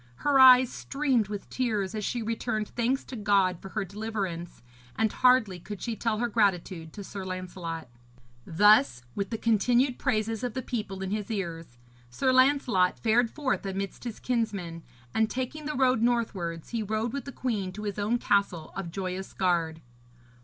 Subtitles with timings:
[0.25, 4.63] Her eyes streamed with tears as she returned thanks to God for her deliverance,
[4.95, 7.87] and hardly could she tell her gratitude to Sir Lancelot.
[8.43, 11.77] Thus, with the continued praises of the people in his ears,
[12.09, 14.81] Sir Lancelot fared forth amidst his kinsmen,
[15.13, 18.89] and taking the road northwards he rode with the queen to his own castle of
[18.89, 19.81] Joyous Gard.